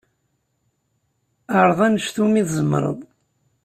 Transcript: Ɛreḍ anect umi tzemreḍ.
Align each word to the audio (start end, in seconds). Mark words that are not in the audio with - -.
Ɛreḍ 1.57 1.79
anect 1.85 2.15
umi 2.23 2.41
tzemreḍ. 2.47 2.99